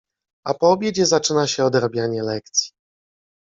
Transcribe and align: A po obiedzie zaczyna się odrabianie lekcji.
A 0.45 0.53
po 0.53 0.69
obiedzie 0.71 1.05
zaczyna 1.05 1.47
się 1.47 1.63
odrabianie 1.65 2.23
lekcji. 2.23 2.71